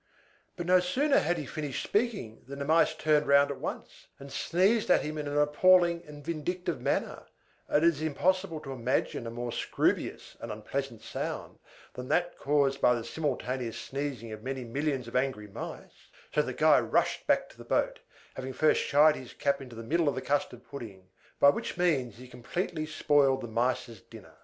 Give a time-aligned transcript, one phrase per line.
[0.57, 4.31] But no sooner had he finished speaking than the Mice turned round at once, and
[4.31, 7.27] sneezed at him in an appalling and vindictive manner
[7.67, 11.59] (and it is impossible to imagine a more scroobious and unpleasant sound
[11.93, 16.57] than that caused by the simultaneous sneezing of many millions of angry Mice); so that
[16.57, 17.99] Guy rushed back to the boat,
[18.33, 21.09] having first shied his cap into the middle of the custard pudding,
[21.39, 24.33] by which means he completely spoiled the Mice's dinner.